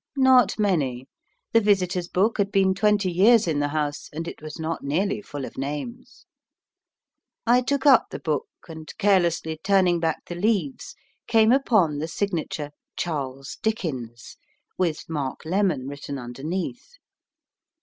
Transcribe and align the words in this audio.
Not 0.17 0.57
many. 0.57 1.05
The 1.53 1.61
visitors' 1.61 2.07
book 2.07 2.39
had 2.39 2.51
been 2.51 2.73
twenty 2.73 3.11
years 3.11 3.47
in 3.47 3.59
the 3.59 3.67
house, 3.67 4.09
and 4.11 4.27
it 4.27 4.41
was 4.41 4.59
not 4.59 4.83
nearly 4.83 5.21
full 5.21 5.45
of 5.45 5.59
names. 5.59 6.25
I 7.45 7.61
took 7.61 7.85
up 7.85 8.07
the 8.09 8.17
book, 8.17 8.47
and 8.67 8.91
carelessly 8.97 9.59
turning 9.63 9.99
back 9.99 10.25
the 10.25 10.33
leaves 10.33 10.95
came 11.27 11.51
upon 11.51 11.99
the 11.99 12.07
signature 12.07 12.71
"Charles 12.97 13.59
Dickens," 13.61 14.37
with 14.75 15.07
"Mark 15.07 15.45
Lemon" 15.45 15.87
written 15.87 16.17
underneath. 16.17 16.93